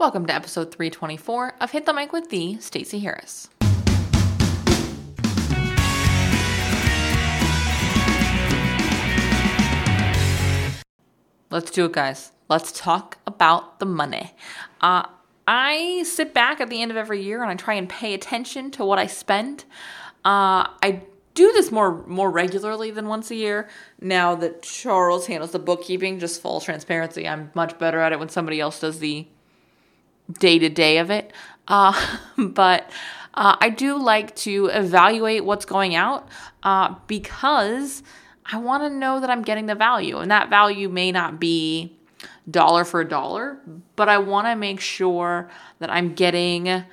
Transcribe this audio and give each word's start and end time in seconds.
Welcome 0.00 0.24
to 0.28 0.34
episode 0.34 0.72
324 0.72 1.56
of 1.60 1.72
Hit 1.72 1.84
the 1.84 1.92
Mic 1.92 2.10
with 2.10 2.30
the 2.30 2.58
Stacey 2.58 3.00
Harris. 3.00 3.50
Let's 11.50 11.70
do 11.70 11.84
it, 11.84 11.92
guys. 11.92 12.32
Let's 12.48 12.72
talk 12.72 13.18
about 13.26 13.78
the 13.78 13.84
money. 13.84 14.32
Uh, 14.80 15.02
I 15.46 16.04
sit 16.04 16.32
back 16.32 16.62
at 16.62 16.70
the 16.70 16.80
end 16.80 16.90
of 16.90 16.96
every 16.96 17.22
year 17.22 17.42
and 17.42 17.50
I 17.50 17.56
try 17.56 17.74
and 17.74 17.86
pay 17.86 18.14
attention 18.14 18.70
to 18.70 18.86
what 18.86 18.98
I 18.98 19.06
spend. 19.06 19.64
Uh, 20.24 20.64
I 20.82 21.02
do 21.34 21.52
this 21.52 21.70
more 21.70 22.06
more 22.06 22.30
regularly 22.30 22.90
than 22.90 23.06
once 23.06 23.30
a 23.30 23.34
year. 23.34 23.68
Now 24.00 24.34
that 24.36 24.62
Charles 24.62 25.26
handles 25.26 25.50
the 25.50 25.58
bookkeeping, 25.58 26.20
just 26.20 26.40
full 26.40 26.62
transparency, 26.62 27.28
I'm 27.28 27.50
much 27.54 27.78
better 27.78 28.00
at 28.00 28.12
it 28.12 28.18
when 28.18 28.30
somebody 28.30 28.60
else 28.60 28.80
does 28.80 29.00
the 29.00 29.26
day 30.38 30.58
to 30.58 30.68
day 30.68 30.98
of 30.98 31.10
it. 31.10 31.32
Uh, 31.68 31.94
but 32.38 32.90
uh, 33.34 33.56
I 33.60 33.70
do 33.70 33.98
like 33.98 34.34
to 34.36 34.66
evaluate 34.66 35.44
what's 35.44 35.64
going 35.64 35.94
out 35.94 36.28
uh, 36.62 36.94
because 37.06 38.02
I 38.52 38.58
want 38.58 38.82
to 38.82 38.90
know 38.90 39.20
that 39.20 39.30
I'm 39.30 39.42
getting 39.42 39.66
the 39.66 39.74
value, 39.74 40.18
and 40.18 40.30
that 40.30 40.50
value 40.50 40.88
may 40.88 41.12
not 41.12 41.38
be 41.38 41.96
dollar 42.50 42.84
for 42.84 43.04
dollar, 43.04 43.58
but 43.96 44.08
I 44.08 44.18
want 44.18 44.46
to 44.48 44.56
make 44.56 44.80
sure 44.80 45.50
that 45.78 45.90
I'm 45.90 46.14
getting 46.14 46.84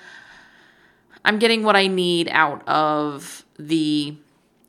I'm 1.26 1.40
getting 1.40 1.64
what 1.64 1.76
I 1.76 1.88
need 1.88 2.30
out 2.32 2.66
of 2.68 3.44
the 3.60 4.16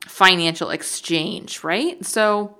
financial 0.06 0.70
exchange, 0.70 1.62
right? 1.62 2.04
So 2.04 2.58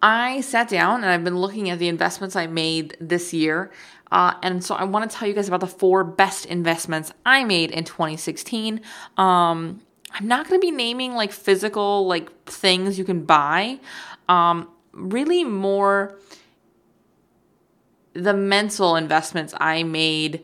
I 0.00 0.40
sat 0.42 0.68
down 0.68 1.02
and 1.02 1.10
I've 1.10 1.24
been 1.24 1.38
looking 1.38 1.68
at 1.68 1.80
the 1.80 1.88
investments 1.88 2.36
I 2.36 2.46
made 2.46 2.96
this 3.00 3.34
year. 3.34 3.72
Uh, 4.12 4.34
and 4.42 4.64
so 4.64 4.74
I 4.74 4.84
want 4.84 5.10
to 5.10 5.16
tell 5.16 5.26
you 5.26 5.34
guys 5.34 5.48
about 5.48 5.60
the 5.60 5.66
four 5.66 6.04
best 6.04 6.46
investments 6.46 7.12
I 7.24 7.44
made 7.44 7.70
in 7.70 7.84
2016. 7.84 8.80
Um, 9.16 9.80
I'm 10.12 10.28
not 10.28 10.48
going 10.48 10.60
to 10.60 10.64
be 10.64 10.70
naming 10.70 11.14
like 11.14 11.32
physical 11.32 12.06
like 12.06 12.44
things 12.44 12.98
you 12.98 13.04
can 13.04 13.24
buy. 13.24 13.80
Um, 14.28 14.68
really 14.92 15.44
more 15.44 16.18
the 18.14 18.32
mental 18.32 18.96
investments 18.96 19.52
I 19.58 19.82
made 19.82 20.42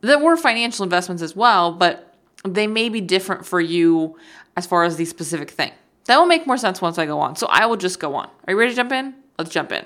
that 0.00 0.22
were 0.22 0.36
financial 0.36 0.84
investments 0.84 1.22
as 1.22 1.36
well, 1.36 1.72
but 1.72 2.14
they 2.44 2.66
may 2.66 2.88
be 2.88 3.00
different 3.00 3.44
for 3.44 3.60
you 3.60 4.16
as 4.56 4.66
far 4.66 4.84
as 4.84 4.96
the 4.96 5.04
specific 5.04 5.50
thing. 5.50 5.72
That 6.06 6.18
will 6.18 6.26
make 6.26 6.46
more 6.46 6.56
sense 6.56 6.80
once 6.80 6.98
I 6.98 7.06
go 7.06 7.20
on. 7.20 7.36
So 7.36 7.46
I 7.48 7.66
will 7.66 7.76
just 7.76 8.00
go 8.00 8.14
on. 8.14 8.30
Are 8.46 8.52
you 8.54 8.58
ready 8.58 8.70
to 8.70 8.76
jump 8.76 8.92
in? 8.92 9.14
Let's 9.38 9.50
jump 9.50 9.70
in. 9.72 9.84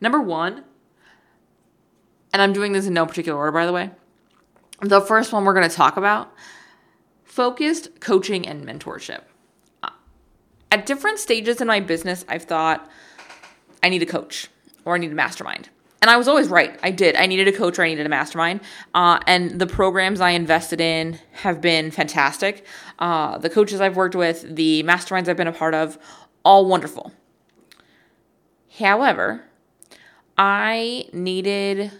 Number 0.00 0.20
one, 0.20 0.64
and 2.32 2.42
I'm 2.42 2.52
doing 2.52 2.72
this 2.72 2.86
in 2.86 2.94
no 2.94 3.06
particular 3.06 3.38
order, 3.38 3.52
by 3.52 3.66
the 3.66 3.72
way. 3.72 3.90
The 4.80 5.00
first 5.00 5.32
one 5.32 5.44
we're 5.44 5.54
going 5.54 5.68
to 5.68 5.74
talk 5.74 5.96
about 5.96 6.32
focused 7.24 8.00
coaching 8.00 8.46
and 8.46 8.66
mentorship. 8.66 9.22
Uh, 9.82 9.90
at 10.70 10.86
different 10.86 11.18
stages 11.18 11.60
in 11.60 11.66
my 11.66 11.80
business, 11.80 12.24
I've 12.28 12.44
thought 12.44 12.88
I 13.82 13.88
need 13.88 14.02
a 14.02 14.06
coach 14.06 14.48
or 14.84 14.94
I 14.94 14.98
need 14.98 15.12
a 15.12 15.14
mastermind. 15.14 15.68
And 16.00 16.10
I 16.10 16.16
was 16.16 16.28
always 16.28 16.48
right. 16.48 16.78
I 16.82 16.90
did. 16.90 17.16
I 17.16 17.26
needed 17.26 17.48
a 17.48 17.52
coach 17.52 17.78
or 17.78 17.82
I 17.82 17.88
needed 17.88 18.06
a 18.06 18.08
mastermind. 18.08 18.60
Uh, 18.94 19.18
and 19.26 19.58
the 19.58 19.66
programs 19.66 20.20
I 20.20 20.30
invested 20.30 20.80
in 20.80 21.18
have 21.32 21.60
been 21.60 21.90
fantastic. 21.90 22.64
Uh, 22.98 23.38
the 23.38 23.50
coaches 23.50 23.80
I've 23.80 23.96
worked 23.96 24.14
with, 24.14 24.44
the 24.54 24.84
masterminds 24.84 25.28
I've 25.28 25.36
been 25.36 25.48
a 25.48 25.52
part 25.52 25.74
of, 25.74 25.98
all 26.44 26.66
wonderful. 26.66 27.12
However, 28.78 29.44
I 30.36 31.06
needed 31.12 31.90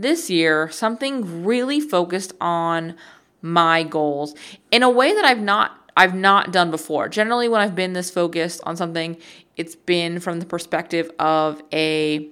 this 0.00 0.30
year 0.30 0.70
something 0.70 1.44
really 1.44 1.80
focused 1.80 2.32
on 2.40 2.94
my 3.42 3.82
goals 3.82 4.34
in 4.70 4.82
a 4.82 4.90
way 4.90 5.14
that 5.14 5.24
I've 5.24 5.40
not 5.40 5.74
I've 5.96 6.14
not 6.14 6.52
done 6.52 6.70
before. 6.70 7.08
Generally 7.08 7.48
when 7.48 7.60
I've 7.60 7.74
been 7.74 7.92
this 7.92 8.08
focused 8.08 8.60
on 8.64 8.76
something, 8.76 9.16
it's 9.56 9.74
been 9.74 10.20
from 10.20 10.38
the 10.38 10.46
perspective 10.46 11.10
of 11.18 11.60
a 11.72 12.28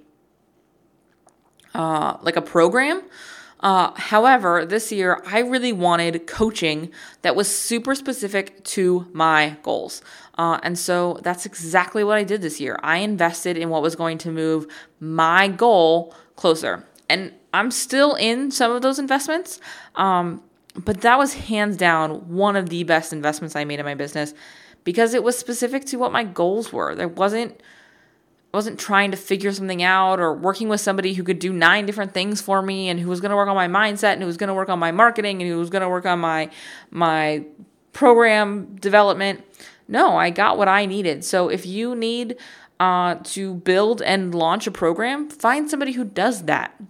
uh, 1.75 2.17
like 2.23 2.37
a 2.37 2.43
program. 2.43 3.03
Uh, 3.61 3.91
however, 3.97 4.65
this 4.65 4.93
year 4.93 5.21
I 5.27 5.41
really 5.41 5.73
wanted 5.73 6.27
coaching 6.27 6.93
that 7.23 7.35
was 7.35 7.55
super 7.55 7.95
specific 7.95 8.63
to 8.65 9.09
my 9.13 9.57
goals. 9.63 10.03
Uh, 10.39 10.61
and 10.63 10.79
so 10.79 11.19
that's 11.23 11.47
exactly 11.47 12.05
what 12.05 12.19
I 12.19 12.23
did 12.23 12.43
this 12.43 12.61
year. 12.61 12.79
I 12.83 12.99
invested 12.99 13.57
in 13.57 13.71
what 13.71 13.83
was 13.83 13.97
going 13.97 14.19
to 14.19 14.31
move 14.31 14.67
my 15.01 15.49
goal 15.49 16.15
closer. 16.37 16.85
And 17.09 17.33
I'm 17.53 17.71
still 17.71 18.15
in 18.15 18.51
some 18.51 18.73
of 18.73 18.83
those 18.83 18.99
investments, 18.99 19.61
um, 19.95 20.43
but 20.75 21.01
that 21.03 21.19
was 21.19 21.35
hands 21.35 21.77
down 21.77 22.29
one 22.29 22.57
of 22.57 22.69
the 22.69 22.85
best 22.85 23.13
investments 23.13 23.57
I 23.57 23.65
made 23.65 23.79
in 23.79 23.87
my 23.87 23.95
business 23.95 24.35
because 24.85 25.15
it 25.15 25.23
was 25.23 25.39
specific 25.39 25.85
to 25.87 25.97
what 25.97 26.13
my 26.13 26.25
goals 26.25 26.73
were. 26.73 26.95
There 26.95 27.09
wasn't 27.09 27.61
I 28.53 28.57
wasn't 28.57 28.79
trying 28.79 29.11
to 29.11 29.17
figure 29.17 29.53
something 29.53 29.83
out 29.83 30.19
or 30.19 30.33
working 30.33 30.69
with 30.69 30.81
somebody 30.81 31.13
who 31.13 31.23
could 31.25 31.41
do 31.41 31.53
nine 31.53 31.85
different 31.85 32.15
things 32.15 32.41
for 32.41 32.63
me 32.63 32.89
and 32.89 32.99
who 32.99 33.11
was 33.11 33.21
going 33.21 33.31
to 33.31 33.37
work 33.37 33.49
on 33.49 33.57
my 33.57 33.69
mindset 33.69 34.15
and 34.15 34.23
who 34.23 34.27
was 34.27 34.37
going 34.39 34.49
to 34.49 34.55
work 34.55 34.71
on 34.71 34.79
my 34.79 34.93
marketing 34.93 35.43
and 35.43 35.51
who 35.51 35.59
was 35.59 35.69
going 35.69 35.83
to 35.83 35.89
work 35.89 36.07
on 36.07 36.21
my 36.21 36.49
my 36.91 37.45
program 37.93 38.77
development. 38.77 39.45
No, 39.89 40.17
I 40.17 40.31
got 40.31 40.57
what 40.59 40.69
I 40.69 40.87
needed. 40.87 41.25
So 41.25 41.49
if 41.49 41.67
you 41.67 41.95
need 41.95 42.37
uh, 42.79 43.17
to 43.25 43.55
build 43.55 44.03
and 44.03 44.35
launch 44.35 44.67
a 44.67 44.71
program, 44.71 45.29
find 45.29 45.69
somebody 45.69 45.93
who 45.93 46.05
does 46.05 46.45
that. 46.45 46.81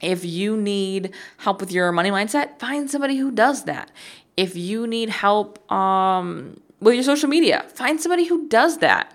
If 0.00 0.24
you 0.24 0.56
need 0.56 1.14
help 1.38 1.60
with 1.60 1.72
your 1.72 1.90
money 1.92 2.10
mindset, 2.10 2.58
find 2.58 2.90
somebody 2.90 3.16
who 3.16 3.30
does 3.30 3.64
that. 3.64 3.90
If 4.36 4.56
you 4.56 4.86
need 4.86 5.08
help 5.08 5.70
um, 5.72 6.60
with 6.80 6.94
your 6.94 7.02
social 7.02 7.28
media, 7.28 7.64
find 7.74 8.00
somebody 8.00 8.24
who 8.24 8.46
does 8.48 8.78
that. 8.78 9.14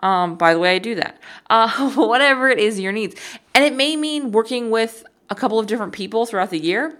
Um, 0.00 0.36
by 0.36 0.54
the 0.54 0.58
way, 0.58 0.74
I 0.74 0.78
do 0.78 0.94
that. 0.96 1.20
Uh, 1.50 1.90
whatever 1.94 2.48
it 2.48 2.58
is 2.58 2.80
your 2.80 2.92
needs. 2.92 3.14
And 3.54 3.64
it 3.64 3.74
may 3.74 3.96
mean 3.96 4.32
working 4.32 4.70
with 4.70 5.04
a 5.30 5.34
couple 5.34 5.58
of 5.58 5.66
different 5.66 5.92
people 5.92 6.26
throughout 6.26 6.50
the 6.50 6.58
year. 6.58 6.98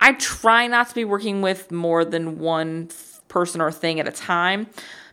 I 0.00 0.14
try 0.14 0.66
not 0.66 0.88
to 0.88 0.94
be 0.94 1.04
working 1.04 1.42
with 1.42 1.70
more 1.70 2.04
than 2.04 2.38
one 2.38 2.88
person 3.28 3.60
or 3.60 3.70
thing 3.70 4.00
at 4.00 4.08
a 4.08 4.12
time 4.12 4.68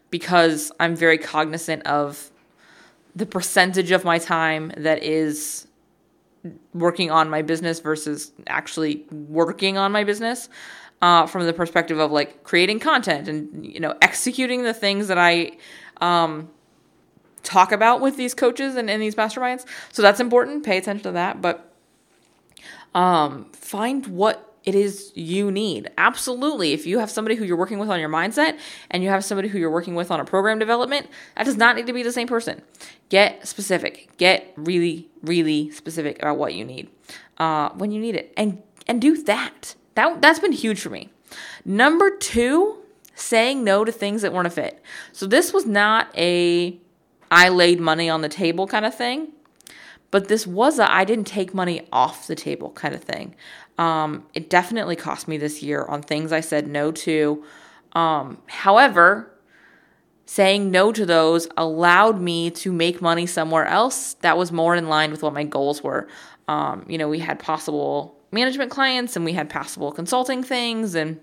because 0.10 0.72
I'm 0.80 0.96
very 0.96 1.18
cognizant 1.18 1.86
of 1.86 2.32
the 3.16 3.26
percentage 3.26 3.92
of 3.92 4.06
my 4.06 4.18
time 4.20 4.72
that 4.78 5.04
is 5.04 5.68
working 6.74 7.12
on 7.12 7.30
my 7.30 7.42
business 7.42 7.80
versus 7.80 8.32
actually 8.48 9.06
working 9.12 9.78
on 9.78 9.92
my 9.92 10.04
business 10.04 10.50
uh, 11.02 11.26
from 11.26 11.46
the 11.46 11.54
perspective 11.54 12.00
of 12.00 12.12
like 12.12 12.44
creating 12.44 12.80
content 12.80 13.28
and 13.28 13.66
you 13.66 13.80
know 13.80 13.96
executing 14.02 14.64
the 14.64 14.74
things 14.74 15.08
that 15.08 15.18
I 15.18 15.58
um, 16.02 16.50
talk 17.44 17.72
about 17.72 18.02
with 18.02 18.18
these 18.18 18.34
coaches 18.34 18.76
and 18.76 18.90
in 18.90 19.00
these 19.00 19.16
masterminds. 19.16 19.66
So 19.92 20.02
that's 20.02 20.20
important. 20.20 20.66
Pay 20.66 20.78
attention 20.78 21.04
to 21.04 21.12
that, 21.14 21.42
but 21.42 21.74
um, 22.94 23.46
find 23.52 24.06
what 24.08 24.47
it 24.68 24.76
is 24.76 25.14
you 25.16 25.50
need. 25.50 25.90
Absolutely. 25.98 26.74
If 26.74 26.86
you 26.86 27.00
have 27.00 27.10
somebody 27.10 27.38
who 27.38 27.46
you're 27.46 27.56
working 27.56 27.80
with 27.80 27.90
on 27.90 28.02
your 28.02 28.10
mindset 28.10 28.60
and 28.92 29.02
you 29.02 29.08
have 29.08 29.24
somebody 29.24 29.48
who 29.48 29.58
you're 29.58 29.72
working 29.72 29.96
with 29.96 30.12
on 30.12 30.20
a 30.20 30.26
program 30.26 30.60
development, 30.60 31.08
that 31.38 31.46
does 31.46 31.56
not 31.56 31.78
need 31.78 31.88
to 31.88 31.94
be 31.94 32.04
the 32.04 32.12
same 32.12 32.28
person. 32.28 32.62
Get 33.08 33.48
specific. 33.48 34.10
Get 34.18 34.52
really, 34.58 35.08
really 35.24 35.72
specific 35.72 36.20
about 36.20 36.38
what 36.38 36.54
you 36.54 36.66
need 36.66 36.90
uh, 37.38 37.70
when 37.76 37.92
you 37.92 38.02
need 38.02 38.16
it, 38.16 38.34
and 38.36 38.62
and 38.88 39.02
do 39.02 39.24
that. 39.24 39.76
That 39.96 40.22
that's 40.22 40.40
been 40.40 40.52
huge 40.52 40.82
for 40.82 40.90
me. 40.90 41.12
Number 41.64 42.10
two, 42.18 42.80
saying 43.16 43.64
no 43.64 43.86
to 43.86 43.92
things 43.94 44.22
that 44.22 44.34
weren't 44.34 44.48
a 44.48 44.50
fit. 44.50 44.84
So 45.14 45.28
this 45.28 45.54
was 45.54 45.66
not 45.66 46.10
a 46.18 46.78
I 47.32 47.48
laid 47.48 47.80
money 47.80 48.10
on 48.10 48.20
the 48.20 48.30
table 48.30 48.68
kind 48.68 48.86
of 48.86 48.94
thing. 48.94 49.30
But 50.10 50.28
this 50.28 50.48
was 50.48 50.80
a 50.80 50.92
I 50.92 51.04
didn't 51.04 51.28
take 51.28 51.54
money 51.54 51.88
off 51.92 52.28
the 52.28 52.36
table 52.36 52.72
kind 52.72 52.96
of 52.96 53.04
thing. 53.04 53.36
Um, 53.78 54.26
it 54.34 54.50
definitely 54.50 54.96
cost 54.96 55.28
me 55.28 55.38
this 55.38 55.62
year 55.62 55.84
on 55.86 56.02
things 56.02 56.32
I 56.32 56.40
said 56.40 56.68
no 56.68 56.92
to. 56.92 57.44
Um, 57.94 58.40
however, 58.48 59.32
saying 60.26 60.70
no 60.72 60.92
to 60.92 61.06
those 61.06 61.48
allowed 61.56 62.20
me 62.20 62.52
to 62.52 62.72
make 62.72 63.02
money 63.02 63.26
somewhere 63.26 63.66
else 63.66 64.16
that 64.16 64.38
was 64.38 64.52
more 64.52 64.76
in 64.76 64.90
line 64.90 65.12
with 65.12 65.24
what 65.24 65.34
my 65.34 65.44
goals 65.44 65.82
were. 65.82 66.08
Um, 66.48 66.86
you 66.88 66.98
know, 66.98 67.08
we 67.08 67.20
had 67.20 67.40
possible 67.40 68.18
management 68.32 68.70
clients 68.70 69.16
and 69.16 69.24
we 69.24 69.34
had 69.34 69.50
possible 69.50 69.92
consulting 69.92 70.44
things 70.44 70.96
and 70.96 71.20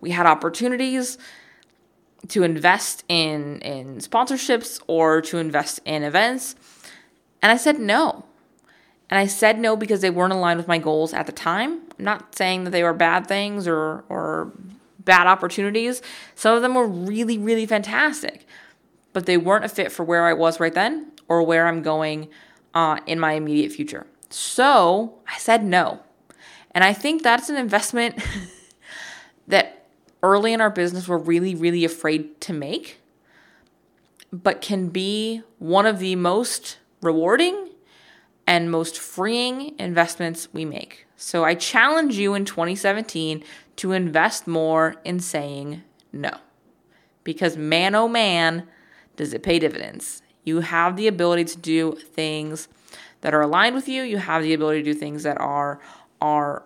we 0.00 0.10
had 0.10 0.26
opportunities 0.26 1.18
to 2.28 2.42
invest 2.42 3.04
in 3.08 3.60
in 3.60 3.98
sponsorships 3.98 4.80
or 4.86 5.20
to 5.22 5.38
invest 5.38 5.80
in 5.84 6.02
events. 6.02 6.56
And 7.44 7.52
I 7.52 7.58
said 7.58 7.78
no. 7.78 8.24
And 9.10 9.18
I 9.18 9.26
said 9.26 9.58
no 9.58 9.76
because 9.76 10.00
they 10.00 10.08
weren't 10.08 10.32
aligned 10.32 10.56
with 10.56 10.66
my 10.66 10.78
goals 10.78 11.12
at 11.12 11.26
the 11.26 11.32
time. 11.32 11.82
I'm 11.98 12.04
not 12.06 12.34
saying 12.34 12.64
that 12.64 12.70
they 12.70 12.82
were 12.82 12.94
bad 12.94 13.26
things 13.26 13.68
or 13.68 14.02
or 14.08 14.50
bad 14.98 15.26
opportunities. 15.26 16.00
Some 16.34 16.56
of 16.56 16.62
them 16.62 16.74
were 16.74 16.86
really 16.86 17.36
really 17.36 17.66
fantastic, 17.66 18.46
but 19.12 19.26
they 19.26 19.36
weren't 19.36 19.66
a 19.66 19.68
fit 19.68 19.92
for 19.92 20.04
where 20.04 20.24
I 20.24 20.32
was 20.32 20.58
right 20.58 20.72
then 20.72 21.12
or 21.28 21.42
where 21.42 21.66
I'm 21.66 21.82
going 21.82 22.30
uh, 22.72 23.00
in 23.06 23.20
my 23.20 23.34
immediate 23.34 23.72
future. 23.72 24.06
So 24.30 25.18
I 25.28 25.36
said 25.36 25.62
no. 25.62 26.00
And 26.70 26.82
I 26.82 26.94
think 26.94 27.22
that's 27.22 27.50
an 27.50 27.56
investment 27.56 28.16
that 29.48 29.84
early 30.22 30.54
in 30.54 30.62
our 30.62 30.70
business 30.70 31.06
we're 31.06 31.18
really, 31.18 31.54
really 31.54 31.84
afraid 31.84 32.40
to 32.40 32.54
make, 32.54 33.00
but 34.32 34.62
can 34.62 34.88
be 34.88 35.42
one 35.58 35.84
of 35.84 35.98
the 35.98 36.16
most 36.16 36.78
rewarding 37.04 37.70
and 38.46 38.70
most 38.70 38.98
freeing 38.98 39.78
investments 39.78 40.48
we 40.52 40.64
make. 40.64 41.06
So 41.16 41.44
I 41.44 41.54
challenge 41.54 42.18
you 42.18 42.34
in 42.34 42.44
2017 42.44 43.42
to 43.76 43.92
invest 43.92 44.46
more 44.46 44.96
in 45.04 45.20
saying 45.20 45.82
no. 46.12 46.32
Because 47.22 47.56
man, 47.56 47.94
oh 47.94 48.08
man, 48.08 48.66
does 49.16 49.32
it 49.32 49.42
pay 49.42 49.58
dividends. 49.58 50.22
You 50.44 50.60
have 50.60 50.96
the 50.96 51.06
ability 51.06 51.44
to 51.44 51.58
do 51.58 51.92
things 51.92 52.68
that 53.22 53.32
are 53.32 53.40
aligned 53.40 53.74
with 53.74 53.88
you. 53.88 54.02
You 54.02 54.18
have 54.18 54.42
the 54.42 54.52
ability 54.52 54.82
to 54.82 54.92
do 54.92 54.98
things 54.98 55.22
that 55.22 55.40
are 55.40 55.80
are 56.20 56.64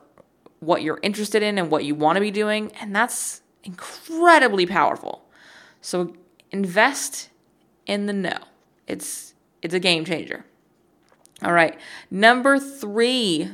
what 0.60 0.82
you're 0.82 0.98
interested 1.02 1.42
in 1.42 1.58
and 1.58 1.70
what 1.70 1.84
you 1.84 1.94
want 1.94 2.16
to 2.16 2.20
be 2.20 2.32
doing, 2.32 2.72
and 2.80 2.94
that's 2.94 3.42
incredibly 3.62 4.66
powerful. 4.66 5.24
So 5.80 6.14
invest 6.50 7.30
in 7.86 8.06
the 8.06 8.12
no. 8.12 8.36
It's 8.86 9.34
it's 9.62 9.74
a 9.74 9.80
game 9.80 10.04
changer. 10.04 10.44
All 11.42 11.52
right. 11.52 11.78
Number 12.10 12.58
3, 12.58 13.50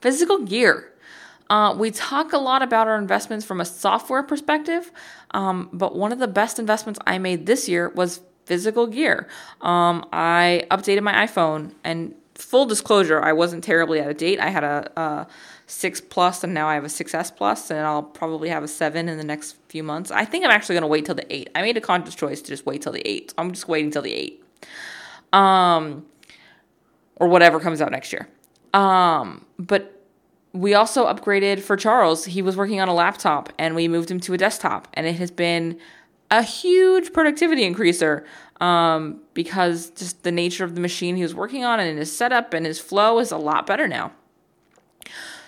physical 0.00 0.38
gear. 0.44 0.92
Uh, 1.48 1.74
we 1.74 1.90
talk 1.90 2.32
a 2.32 2.38
lot 2.38 2.62
about 2.62 2.88
our 2.88 2.96
investments 2.96 3.44
from 3.44 3.60
a 3.60 3.64
software 3.64 4.22
perspective, 4.22 4.90
um, 5.32 5.68
but 5.72 5.94
one 5.94 6.12
of 6.12 6.18
the 6.18 6.28
best 6.28 6.58
investments 6.58 6.98
I 7.06 7.18
made 7.18 7.44
this 7.46 7.68
year 7.68 7.90
was 7.90 8.20
physical 8.46 8.86
gear. 8.86 9.28
Um, 9.60 10.06
I 10.12 10.64
updated 10.70 11.02
my 11.02 11.26
iPhone, 11.26 11.72
and 11.84 12.14
full 12.34 12.66
disclosure, 12.66 13.20
I 13.20 13.32
wasn't 13.32 13.64
terribly 13.64 14.00
out 14.00 14.10
of 14.10 14.16
date. 14.16 14.40
I 14.40 14.48
had 14.48 14.64
a, 14.64 14.90
a 14.96 15.26
6 15.66 16.00
Plus, 16.02 16.42
and 16.42 16.54
now 16.54 16.68
I 16.68 16.74
have 16.74 16.84
a 16.84 16.88
6S 16.88 17.36
Plus, 17.36 17.70
and 17.70 17.80
I'll 17.80 18.02
probably 18.02 18.48
have 18.48 18.62
a 18.62 18.68
7 18.68 19.08
in 19.08 19.18
the 19.18 19.24
next 19.24 19.56
few 19.68 19.82
months. 19.82 20.10
I 20.10 20.24
think 20.24 20.44
I'm 20.44 20.50
actually 20.50 20.74
going 20.74 20.82
to 20.82 20.88
wait 20.88 21.04
till 21.04 21.14
the 21.14 21.32
8. 21.34 21.50
I 21.54 21.62
made 21.62 21.76
a 21.76 21.80
conscious 21.80 22.14
choice 22.14 22.40
to 22.42 22.48
just 22.48 22.66
wait 22.66 22.82
till 22.82 22.92
the 22.92 23.06
8. 23.06 23.34
I'm 23.38 23.52
just 23.52 23.68
waiting 23.68 23.90
till 23.90 24.02
the 24.02 24.12
8. 24.12 24.44
Um, 25.32 26.06
or 27.16 27.28
whatever 27.28 27.60
comes 27.60 27.80
out 27.80 27.90
next 27.90 28.12
year. 28.12 28.28
Um, 28.74 29.44
but 29.58 30.02
we 30.52 30.74
also 30.74 31.06
upgraded 31.06 31.60
for 31.60 31.76
Charles. 31.76 32.24
He 32.24 32.42
was 32.42 32.56
working 32.56 32.80
on 32.80 32.88
a 32.88 32.94
laptop 32.94 33.52
and 33.58 33.74
we 33.74 33.88
moved 33.88 34.10
him 34.10 34.20
to 34.20 34.34
a 34.34 34.38
desktop, 34.38 34.88
and 34.94 35.06
it 35.06 35.14
has 35.14 35.30
been 35.30 35.78
a 36.30 36.42
huge 36.42 37.12
productivity 37.12 37.62
increaser 37.62 38.24
um, 38.60 39.20
because 39.34 39.90
just 39.90 40.22
the 40.22 40.32
nature 40.32 40.64
of 40.64 40.74
the 40.74 40.80
machine 40.80 41.16
he 41.16 41.22
was 41.22 41.34
working 41.34 41.64
on 41.64 41.80
and 41.80 41.98
his 41.98 42.14
setup 42.14 42.54
and 42.54 42.64
his 42.64 42.78
flow 42.78 43.18
is 43.18 43.30
a 43.30 43.36
lot 43.36 43.66
better 43.66 43.86
now. 43.86 44.12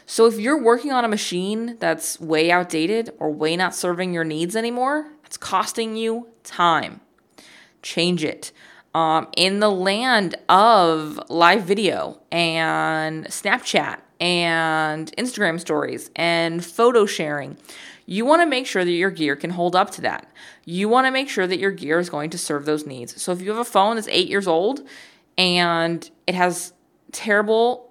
So 0.06 0.26
if 0.26 0.38
you're 0.38 0.62
working 0.62 0.92
on 0.92 1.04
a 1.04 1.08
machine 1.08 1.76
that's 1.78 2.20
way 2.20 2.50
outdated 2.50 3.14
or 3.18 3.30
way 3.30 3.56
not 3.56 3.74
serving 3.74 4.12
your 4.12 4.24
needs 4.24 4.54
anymore, 4.54 5.10
it's 5.24 5.38
costing 5.38 5.96
you 5.96 6.28
time. 6.42 7.00
Change 7.82 8.22
it. 8.22 8.52
Um, 8.94 9.26
in 9.36 9.58
the 9.58 9.70
land 9.70 10.36
of 10.48 11.18
live 11.28 11.64
video 11.64 12.20
and 12.30 13.26
Snapchat 13.26 13.98
and 14.20 15.12
Instagram 15.18 15.58
stories 15.58 16.12
and 16.14 16.64
photo 16.64 17.04
sharing. 17.04 17.56
You 18.06 18.24
want 18.24 18.42
to 18.42 18.46
make 18.46 18.66
sure 18.66 18.84
that 18.84 18.90
your 18.92 19.10
gear 19.10 19.34
can 19.34 19.50
hold 19.50 19.74
up 19.74 19.90
to 19.92 20.00
that. 20.02 20.30
You 20.64 20.88
want 20.88 21.06
to 21.06 21.10
make 21.10 21.28
sure 21.28 21.46
that 21.46 21.58
your 21.58 21.72
gear 21.72 21.98
is 21.98 22.08
going 22.08 22.30
to 22.30 22.38
serve 22.38 22.66
those 22.66 22.86
needs. 22.86 23.20
So 23.20 23.32
if 23.32 23.40
you 23.40 23.50
have 23.50 23.58
a 23.58 23.64
phone 23.64 23.96
that's 23.96 24.08
eight 24.08 24.28
years 24.28 24.46
old 24.46 24.86
and 25.36 26.08
it 26.26 26.34
has 26.36 26.72
terrible 27.10 27.90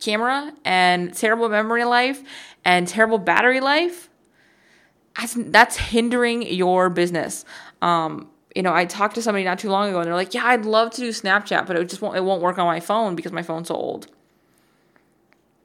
camera 0.00 0.52
and 0.64 1.14
terrible 1.14 1.48
memory 1.48 1.84
life 1.84 2.22
and 2.64 2.86
terrible 2.86 3.18
battery 3.18 3.60
life, 3.60 4.10
that's, 5.16 5.34
that's 5.38 5.76
hindering 5.76 6.42
your 6.42 6.90
business. 6.90 7.44
Um, 7.80 8.28
you 8.54 8.62
know, 8.62 8.72
I 8.72 8.84
talked 8.84 9.16
to 9.16 9.22
somebody 9.22 9.44
not 9.44 9.58
too 9.58 9.68
long 9.68 9.88
ago 9.88 9.98
and 9.98 10.06
they're 10.06 10.14
like, 10.14 10.32
"Yeah, 10.32 10.46
I'd 10.46 10.64
love 10.64 10.90
to 10.92 11.00
do 11.00 11.08
Snapchat, 11.10 11.66
but 11.66 11.76
it 11.76 11.88
just 11.88 12.00
won't 12.00 12.16
it 12.16 12.22
won't 12.22 12.40
work 12.40 12.58
on 12.58 12.66
my 12.66 12.80
phone 12.80 13.16
because 13.16 13.32
my 13.32 13.42
phone's 13.42 13.68
so 13.68 13.74
old." 13.74 14.06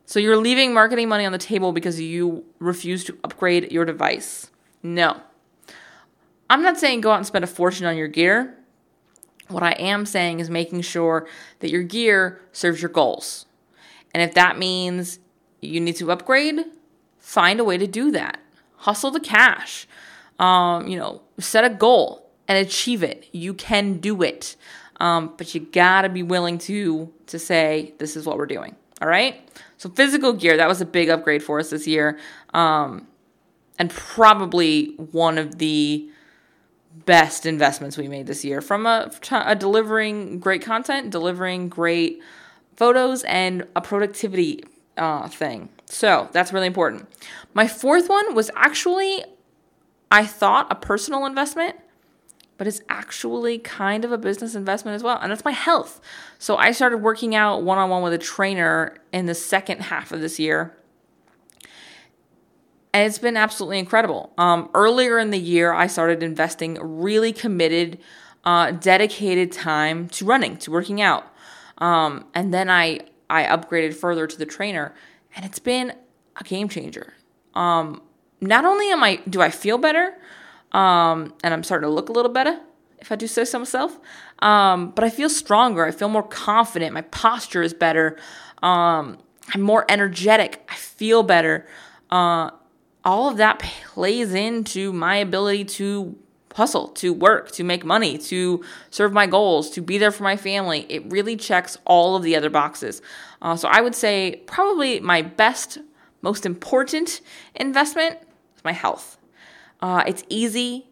So 0.05 0.19
you're 0.19 0.37
leaving 0.37 0.73
marketing 0.73 1.07
money 1.07 1.23
on 1.25 1.31
the 1.31 1.37
table 1.37 1.71
because 1.71 2.01
you 2.01 2.43
refuse 2.57 3.03
to 3.03 3.17
upgrade 3.23 3.71
your 3.71 3.85
device. 3.85 4.49
No. 4.81 5.21
I'm 6.49 6.63
not 6.63 6.79
saying 6.79 7.01
go 7.01 7.11
out 7.11 7.17
and 7.17 7.27
spend 7.27 7.43
a 7.43 7.47
fortune 7.47 7.85
on 7.85 7.95
your 7.95 8.07
gear. 8.07 8.55
What 9.49 9.61
I 9.61 9.73
am 9.73 10.07
saying 10.07 10.39
is 10.39 10.49
making 10.49 10.81
sure 10.81 11.27
that 11.59 11.69
your 11.69 11.83
gear 11.83 12.41
serves 12.51 12.81
your 12.81 12.89
goals. 12.89 13.45
And 14.11 14.23
if 14.23 14.33
that 14.33 14.57
means 14.57 15.19
you 15.61 15.79
need 15.79 15.95
to 15.97 16.11
upgrade, 16.11 16.65
find 17.19 17.59
a 17.59 17.63
way 17.63 17.77
to 17.77 17.85
do 17.85 18.09
that. 18.11 18.39
Hustle 18.77 19.11
the 19.11 19.19
cash. 19.19 19.87
Um, 20.39 20.87
you 20.87 20.97
know, 20.97 21.21
set 21.37 21.63
a 21.63 21.69
goal 21.69 22.28
and 22.49 22.57
achieve 22.57 23.03
it. 23.03 23.27
You 23.31 23.53
can 23.53 23.99
do 23.99 24.21
it. 24.21 24.57
Um, 24.99 25.35
but 25.37 25.55
you 25.55 25.61
gotta 25.61 26.09
be 26.09 26.23
willing 26.23 26.57
to 26.57 27.13
to 27.27 27.39
say 27.39 27.93
this 27.99 28.17
is 28.17 28.25
what 28.25 28.37
we're 28.37 28.47
doing. 28.47 28.75
All 29.01 29.07
right. 29.07 29.49
So 29.77 29.89
physical 29.89 30.33
gear, 30.33 30.57
that 30.57 30.67
was 30.67 30.81
a 30.81 30.85
big 30.85 31.09
upgrade 31.09 31.41
for 31.41 31.59
us 31.59 31.69
this 31.69 31.87
year. 31.87 32.19
Um, 32.53 33.07
and 33.77 33.89
probably 33.89 34.95
one 34.97 35.37
of 35.37 35.57
the 35.57 36.09
best 37.05 37.45
investments 37.45 37.97
we 37.97 38.09
made 38.09 38.27
this 38.27 38.43
year 38.43 38.59
from 38.59 38.85
a, 38.85 39.09
a 39.31 39.55
delivering 39.55 40.39
great 40.39 40.61
content, 40.61 41.11
delivering 41.11 41.69
great 41.69 42.21
photos, 42.75 43.23
and 43.23 43.65
a 43.77 43.79
productivity 43.79 44.65
uh, 44.97 45.29
thing. 45.29 45.69
So 45.85 46.27
that's 46.33 46.51
really 46.51 46.67
important. 46.67 47.07
My 47.53 47.69
fourth 47.69 48.09
one 48.09 48.35
was 48.35 48.51
actually, 48.53 49.23
I 50.11 50.25
thought, 50.25 50.67
a 50.69 50.75
personal 50.75 51.25
investment 51.25 51.77
but 52.59 52.67
it's 52.67 52.81
actually 52.89 53.57
kind 53.57 54.03
of 54.03 54.11
a 54.11 54.17
business 54.17 54.53
investment 54.53 54.93
as 54.93 55.01
well. 55.01 55.17
And 55.19 55.31
that's 55.31 55.45
my 55.45 55.53
health. 55.53 56.01
So 56.39 56.57
I 56.57 56.71
started 56.73 56.97
working 56.97 57.33
out 57.33 57.63
one 57.63 57.77
on 57.77 57.89
one 57.89 58.03
with 58.03 58.11
a 58.11 58.17
trainer 58.17 58.97
in 59.13 59.27
the 59.27 59.33
second 59.33 59.83
half 59.83 60.11
of 60.11 60.19
this 60.19 60.39
year. 60.39 60.75
And 62.93 63.07
it's 63.07 63.17
been 63.17 63.37
absolutely 63.37 63.79
incredible. 63.79 64.33
Um, 64.37 64.69
earlier 64.73 65.17
in 65.19 65.29
the 65.29 65.39
year, 65.39 65.71
I 65.71 65.87
started 65.87 66.21
investing 66.21 66.77
really 66.81 67.31
committed, 67.31 67.97
uh, 68.43 68.71
dedicated 68.71 69.53
time 69.53 70.09
to 70.09 70.25
running, 70.25 70.57
to 70.57 70.69
working 70.69 71.01
out. 71.01 71.23
Um, 71.77 72.25
and 72.35 72.53
then 72.53 72.69
I, 72.69 72.99
I 73.29 73.43
upgraded 73.43 73.93
further 73.93 74.27
to 74.27 74.37
the 74.37 74.45
trainer, 74.45 74.93
and 75.33 75.45
it's 75.45 75.59
been 75.59 75.93
a 76.35 76.43
game 76.43 76.67
changer. 76.67 77.13
Um, 77.53 78.01
not 78.41 78.65
only 78.65 78.91
am 78.91 79.01
I 79.01 79.21
do 79.29 79.41
I 79.41 79.49
feel 79.49 79.77
better, 79.77 80.17
um, 80.71 81.33
and 81.43 81.53
I'm 81.53 81.63
starting 81.63 81.87
to 81.87 81.93
look 81.93 82.09
a 82.09 82.11
little 82.11 82.31
better, 82.31 82.59
if 82.99 83.11
I 83.11 83.15
do 83.15 83.27
say 83.27 83.45
so 83.45 83.59
myself. 83.59 83.97
Um, 84.39 84.91
but 84.91 85.03
I 85.03 85.09
feel 85.09 85.29
stronger. 85.29 85.85
I 85.85 85.91
feel 85.91 86.09
more 86.09 86.23
confident. 86.23 86.93
My 86.93 87.01
posture 87.01 87.61
is 87.61 87.73
better. 87.73 88.17
Um, 88.61 89.17
I'm 89.53 89.61
more 89.61 89.85
energetic. 89.89 90.65
I 90.69 90.75
feel 90.75 91.23
better. 91.23 91.67
Uh, 92.09 92.51
all 93.03 93.29
of 93.29 93.37
that 93.37 93.59
plays 93.59 94.33
into 94.33 94.91
my 94.91 95.15
ability 95.15 95.65
to 95.65 96.17
hustle, 96.53 96.89
to 96.89 97.13
work, 97.13 97.51
to 97.51 97.63
make 97.63 97.85
money, 97.85 98.17
to 98.17 98.63
serve 98.89 99.13
my 99.13 99.25
goals, 99.25 99.69
to 99.71 99.81
be 99.81 99.97
there 99.97 100.11
for 100.11 100.23
my 100.23 100.35
family. 100.35 100.85
It 100.89 101.09
really 101.11 101.37
checks 101.37 101.77
all 101.85 102.15
of 102.15 102.23
the 102.23 102.35
other 102.35 102.49
boxes. 102.49 103.01
Uh, 103.41 103.55
so 103.55 103.67
I 103.69 103.81
would 103.81 103.95
say 103.95 104.43
probably 104.45 104.99
my 104.99 105.21
best, 105.21 105.77
most 106.21 106.45
important 106.45 107.21
investment 107.55 108.17
is 108.57 108.63
my 108.63 108.73
health. 108.73 109.18
Uh, 109.81 110.03
it's 110.05 110.23
easy, 110.29 110.87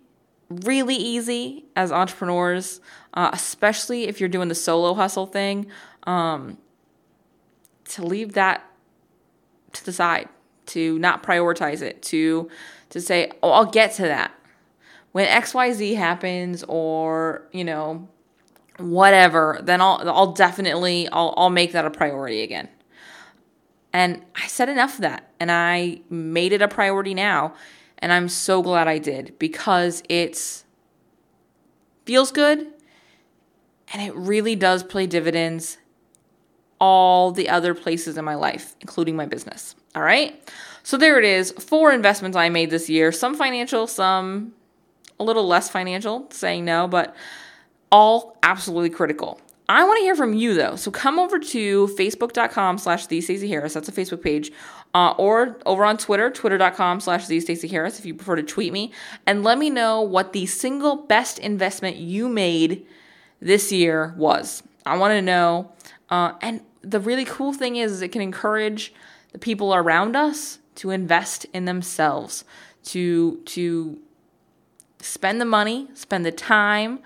really 0.50 0.96
easy 0.96 1.66
as 1.76 1.92
entrepreneurs, 1.92 2.80
uh, 3.14 3.30
especially 3.34 4.08
if 4.08 4.20
you're 4.20 4.30
doing 4.30 4.48
the 4.48 4.56
solo 4.56 4.94
hustle 4.94 5.26
thing, 5.26 5.68
um, 6.04 6.58
to 7.86 8.04
leave 8.04 8.34
that 8.34 8.64
to 9.74 9.86
the 9.86 9.92
side, 9.92 10.30
to 10.68 10.98
not 11.00 11.24
prioritize 11.24 11.82
it, 11.82 12.02
to 12.04 12.50
to 12.90 13.02
say, 13.02 13.32
"Oh, 13.44 13.52
I'll 13.52 13.66
get 13.66 13.92
to 13.94 14.04
that 14.04 14.32
when 15.12 15.26
X 15.26 15.54
Y 15.54 15.72
Z 15.74 15.94
happens," 15.96 16.64
or 16.68 17.48
you 17.52 17.64
know, 17.64 18.08
whatever. 18.78 19.60
Then 19.62 19.82
I'll 19.82 20.02
I'll 20.10 20.32
definitely 20.32 21.10
I'll 21.10 21.34
I'll 21.36 21.50
make 21.50 21.74
that 21.74 21.86
a 21.86 21.90
priority 21.90 22.42
again. 22.42 22.70
And 23.94 24.22
I 24.36 24.48
said 24.48 24.70
enough 24.70 24.96
of 24.96 25.02
that, 25.02 25.32
and 25.40 25.52
I 25.52 26.02
made 26.10 26.54
it 26.54 26.62
a 26.62 26.68
priority 26.68 27.14
now 27.14 27.54
and 28.00 28.12
I'm 28.12 28.30
so 28.30 28.62
glad 28.62 28.88
I 28.88 28.98
did 28.98 29.38
because 29.40 30.04
it's 30.10 30.64
feels 32.06 32.32
good 32.32 32.68
and 33.94 34.02
it 34.02 34.16
really 34.16 34.56
does 34.56 34.84
play 34.84 35.06
dividends 35.08 35.78
all 36.80 37.32
the 37.32 37.50
other 37.50 37.74
places 37.74 38.18
in 38.18 38.26
my 38.26 38.36
life, 38.36 38.76
including 38.82 39.16
my 39.16 39.26
business. 39.26 39.76
All 39.96 40.04
right. 40.04 40.50
So 40.84 40.98
there 40.98 41.18
it 41.18 41.26
is. 41.26 41.52
Four 41.52 41.92
investments 41.92 42.38
I 42.38 42.50
made 42.50 42.70
this 42.70 42.90
year. 42.90 43.12
Some 43.12 43.36
financial, 43.36 43.88
some 43.88 44.54
a 45.20 45.24
little 45.24 45.48
less 45.48 45.70
financial, 45.70 46.28
saying 46.30 46.66
no, 46.66 46.88
but 46.88 47.16
all 47.92 48.38
absolutely 48.44 48.90
critical. 48.90 49.42
I 49.70 49.84
want 49.84 49.98
to 49.98 50.04
hear 50.04 50.16
from 50.16 50.34
you 50.34 50.54
though. 50.54 50.76
So 50.78 50.92
come 50.92 51.20
over 51.20 51.40
to 51.40 51.88
facebook.com 51.88 52.78
slash 52.78 53.08
Harris. 53.08 53.74
That's 53.74 53.90
a 53.90 53.92
Facebook 53.92 54.22
page. 54.22 54.52
Uh, 54.94 55.14
or 55.18 55.58
over 55.66 55.84
on 55.84 55.98
Twitter, 55.98 56.30
twitter.com 56.30 57.02
slash 57.02 57.28
Harris 57.28 58.00
if 58.00 58.06
you 58.06 58.14
prefer 58.14 58.38
to 58.38 58.44
tweet 58.44 58.72
me. 58.72 58.92
And 59.26 59.44
let 59.44 59.58
me 59.58 59.70
know 59.70 60.02
what 60.02 60.34
the 60.34 60.46
single 60.46 60.96
best 60.96 61.38
investment 61.40 61.98
you 61.98 62.30
made 62.30 62.86
this 63.42 63.72
year 63.72 64.14
was. 64.18 64.64
I 64.86 64.98
want 64.98 65.12
to 65.12 65.22
know. 65.22 65.72
Uh, 66.10 66.34
and 66.42 66.62
the 66.82 67.00
really 67.00 67.26
cool 67.26 67.52
thing 67.52 67.76
is, 67.76 67.92
is 67.92 68.02
it 68.02 68.14
can 68.14 68.22
encourage 68.22 68.94
the 69.34 69.40
people 69.40 69.76
around 69.76 70.16
us 70.16 70.60
to 70.76 70.92
invest 70.92 71.46
in 71.54 71.66
themselves, 71.66 72.46
to 72.86 73.38
to 73.46 74.00
spend 75.00 75.42
the 75.42 75.46
money, 75.46 75.90
spend 75.94 76.26
the 76.26 76.32
time, 76.32 77.00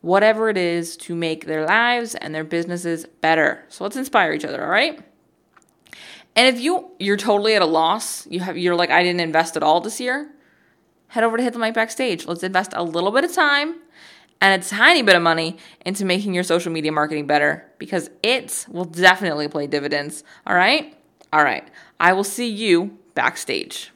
whatever 0.00 0.48
it 0.48 0.56
is 0.56 0.96
to 0.96 1.14
make 1.14 1.46
their 1.46 1.66
lives 1.66 2.14
and 2.14 2.34
their 2.34 2.44
businesses 2.44 3.06
better. 3.20 3.64
So 3.68 3.84
let's 3.84 3.96
inspire 3.96 4.32
each 4.32 4.44
other, 4.44 4.62
all 4.62 4.70
right? 4.70 5.00
And 6.36 6.54
if 6.54 6.62
you 6.62 6.90
you're 6.98 7.16
totally 7.16 7.54
at 7.54 7.62
a 7.62 7.66
loss, 7.66 8.26
you 8.28 8.40
have 8.40 8.56
you're 8.56 8.76
like 8.76 8.90
I 8.90 9.02
didn't 9.02 9.20
invest 9.20 9.56
at 9.56 9.62
all 9.62 9.80
this 9.80 10.00
year, 10.00 10.30
head 11.08 11.24
over 11.24 11.36
to 11.36 11.42
Hit 11.42 11.52
the 11.52 11.58
Mic 11.58 11.74
Backstage. 11.74 12.26
Let's 12.26 12.42
invest 12.42 12.72
a 12.74 12.82
little 12.82 13.10
bit 13.10 13.24
of 13.24 13.32
time 13.32 13.76
and 14.40 14.62
a 14.62 14.64
tiny 14.64 15.02
bit 15.02 15.16
of 15.16 15.22
money 15.22 15.56
into 15.84 16.04
making 16.04 16.34
your 16.34 16.44
social 16.44 16.70
media 16.70 16.92
marketing 16.92 17.26
better 17.26 17.68
because 17.78 18.10
it 18.22 18.66
will 18.68 18.84
definitely 18.84 19.48
play 19.48 19.66
dividends. 19.66 20.22
All 20.46 20.54
right? 20.54 20.96
All 21.32 21.42
right. 21.42 21.66
I 21.98 22.12
will 22.12 22.24
see 22.24 22.48
you 22.48 22.98
backstage. 23.14 23.90